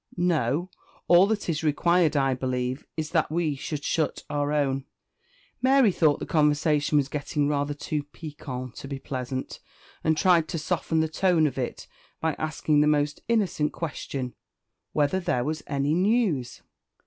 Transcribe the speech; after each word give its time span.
"No; 0.17 0.71
all 1.07 1.27
that 1.27 1.47
is 1.47 1.63
required, 1.63 2.17
I 2.17 2.33
believe, 2.33 2.87
is 2.97 3.11
that 3.11 3.31
we 3.31 3.55
should 3.55 3.83
shut 3.83 4.23
our 4.31 4.51
own." 4.51 4.85
Mary 5.61 5.91
thought 5.91 6.17
the 6.17 6.25
conversation 6.25 6.97
was 6.97 7.07
getting 7.07 7.47
rather 7.47 7.75
too 7.75 8.01
piquante 8.11 8.79
to 8.81 8.87
be 8.87 8.97
pleasant, 8.97 9.59
and 10.03 10.17
tried 10.17 10.47
to 10.47 10.57
soften 10.57 11.01
the 11.01 11.07
tone 11.07 11.45
of 11.45 11.59
it 11.59 11.85
by 12.19 12.33
asking 12.39 12.81
that 12.81 12.87
most 12.87 13.21
innocent 13.27 13.73
question, 13.73 14.33
Whether 14.91 15.19
there 15.19 15.43
was 15.43 15.61
any 15.67 15.93
news? 15.93 16.63